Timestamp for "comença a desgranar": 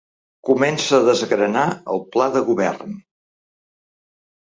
0.47-1.67